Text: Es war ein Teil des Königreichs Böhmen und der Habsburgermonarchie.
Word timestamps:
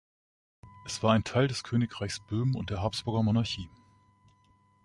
Es 0.83 1.03
war 1.03 1.13
ein 1.13 1.23
Teil 1.23 1.47
des 1.47 1.63
Königreichs 1.63 2.21
Böhmen 2.25 2.55
und 2.55 2.71
der 2.71 2.81
Habsburgermonarchie. 2.81 3.69